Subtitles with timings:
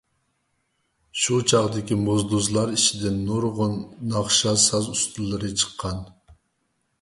[1.23, 3.77] شۇ چاغدىكى موزدۇزلار ئىچىدىن نۇرغۇن
[4.15, 6.03] ناخشا ساز ئۇستىلىرى چىققان.